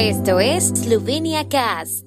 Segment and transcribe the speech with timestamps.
[0.00, 2.04] Esto es Slovenia Cast.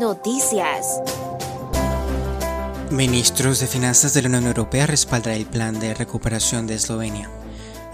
[0.00, 1.00] Noticias.
[2.90, 7.30] Ministros de Finanzas de la Unión Europea respaldan el plan de recuperación de Eslovenia.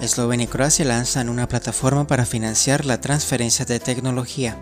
[0.00, 4.56] Eslovenia y Croacia lanzan una plataforma para financiar la transferencia de tecnología.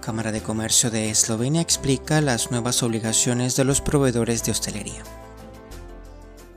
[0.00, 5.04] Cámara de Comercio de Eslovenia explica las nuevas obligaciones de los proveedores de hostelería.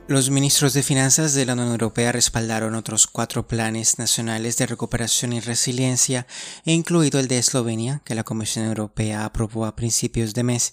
[0.08, 5.34] Los ministros de Finanzas de la Unión Europea respaldaron otros cuatro planes nacionales de recuperación
[5.34, 6.26] y resiliencia,
[6.64, 10.72] incluido el de Eslovenia, que la Comisión Europea aprobó a principios de mes.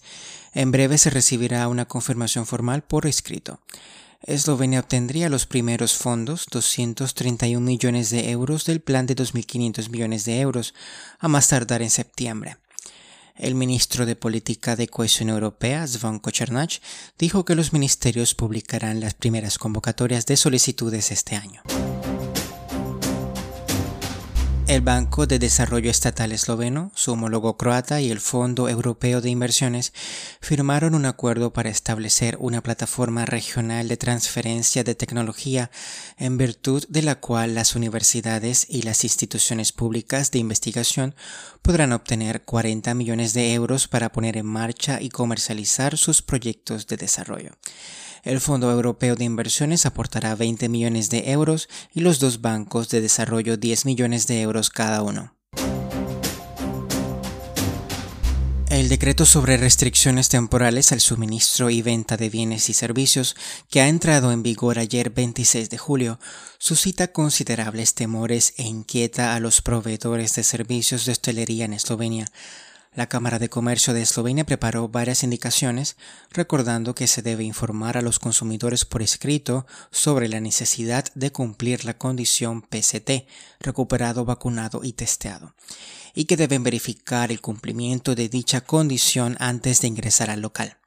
[0.54, 3.60] En breve se recibirá una confirmación formal por escrito.
[4.22, 10.40] Eslovenia obtendría los primeros fondos, 231 millones de euros del plan de 2.500 millones de
[10.40, 10.74] euros,
[11.20, 12.56] a más tardar en septiembre.
[13.36, 16.80] El ministro de Política de Cohesión Europea, Zvonko Černač,
[17.20, 21.62] dijo que los ministerios publicarán las primeras convocatorias de solicitudes este año.
[24.76, 29.94] El Banco de Desarrollo Estatal Esloveno, su homólogo croata y el Fondo Europeo de Inversiones
[30.42, 35.72] firmaron un acuerdo para establecer una plataforma regional de transferencia de tecnología
[36.18, 41.16] en virtud de la cual las universidades y las instituciones públicas de investigación
[41.62, 46.98] podrán obtener 40 millones de euros para poner en marcha y comercializar sus proyectos de
[46.98, 47.52] desarrollo.
[48.26, 53.00] El Fondo Europeo de Inversiones aportará 20 millones de euros y los dos bancos de
[53.00, 55.36] desarrollo 10 millones de euros cada uno.
[58.72, 63.36] El decreto sobre restricciones temporales al suministro y venta de bienes y servicios,
[63.70, 66.20] que ha entrado en vigor ayer 26 de julio,
[66.58, 72.26] suscita considerables temores e inquieta a los proveedores de servicios de hostelería en Eslovenia,
[72.96, 75.98] la Cámara de Comercio de Eslovenia preparó varias indicaciones,
[76.32, 81.84] recordando que se debe informar a los consumidores por escrito sobre la necesidad de cumplir
[81.84, 83.28] la condición PCT,
[83.60, 85.54] recuperado, vacunado y testeado,
[86.14, 90.78] y que deben verificar el cumplimiento de dicha condición antes de ingresar al local.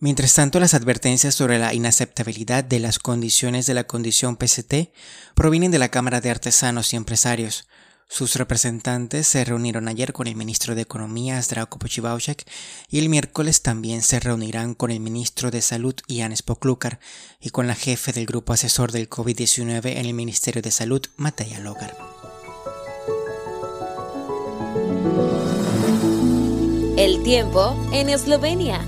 [0.00, 4.90] Mientras tanto, las advertencias sobre la inaceptabilidad de las condiciones de la condición PCT
[5.36, 7.68] provienen de la Cámara de Artesanos y Empresarios,
[8.12, 12.46] sus representantes se reunieron ayer con el ministro de Economía, Zdravko Pochivauchek,
[12.90, 17.00] y el miércoles también se reunirán con el ministro de Salud, Jan Spoklukar,
[17.40, 21.58] y con la jefe del grupo asesor del COVID-19 en el Ministerio de Salud, Mateja
[21.60, 21.96] Logar.
[26.98, 28.84] El tiempo en Eslovenia.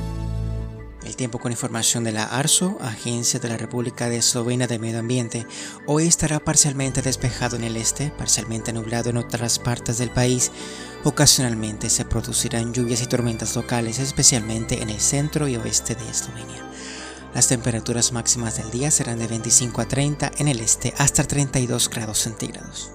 [1.05, 5.01] El tiempo con información de la ARSO, Agencia de la República de Eslovenia de Medio
[5.01, 5.47] Ambiente,
[5.87, 10.51] hoy estará parcialmente despejado en el este, parcialmente nublado en otras partes del país.
[11.05, 16.71] Ocasionalmente se producirán lluvias y tormentas locales, especialmente en el centro y oeste de Eslovenia.
[17.35, 21.91] Las temperaturas máximas del día serán de 25 a 30 en el este hasta 32
[21.91, 22.93] grados centígrados.